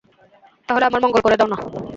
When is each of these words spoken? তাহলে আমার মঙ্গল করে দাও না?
তাহলে 0.69 0.85
আমার 0.85 1.01
মঙ্গল 1.03 1.21
করে 1.23 1.35
দাও 1.39 1.49
না? 1.53 1.57